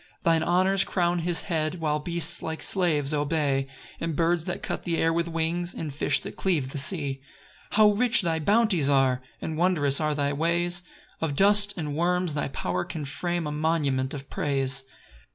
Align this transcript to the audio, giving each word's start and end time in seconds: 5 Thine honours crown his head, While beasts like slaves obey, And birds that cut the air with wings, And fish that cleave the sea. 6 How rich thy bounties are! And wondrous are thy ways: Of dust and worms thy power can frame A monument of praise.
5 0.23 0.23
Thine 0.23 0.41
honours 0.41 0.83
crown 0.83 1.19
his 1.19 1.43
head, 1.43 1.75
While 1.79 1.99
beasts 1.99 2.41
like 2.41 2.63
slaves 2.63 3.13
obey, 3.13 3.67
And 3.99 4.15
birds 4.15 4.45
that 4.45 4.63
cut 4.63 4.81
the 4.83 4.97
air 4.97 5.13
with 5.13 5.27
wings, 5.27 5.75
And 5.75 5.93
fish 5.93 6.21
that 6.21 6.35
cleave 6.35 6.71
the 6.71 6.79
sea. 6.79 7.21
6 7.67 7.75
How 7.77 7.91
rich 7.91 8.23
thy 8.23 8.39
bounties 8.39 8.89
are! 8.89 9.21
And 9.43 9.59
wondrous 9.59 10.01
are 10.01 10.15
thy 10.15 10.33
ways: 10.33 10.81
Of 11.21 11.35
dust 11.35 11.77
and 11.77 11.95
worms 11.95 12.33
thy 12.33 12.47
power 12.47 12.83
can 12.83 13.05
frame 13.05 13.45
A 13.45 13.51
monument 13.51 14.15
of 14.15 14.27
praise. 14.27 14.85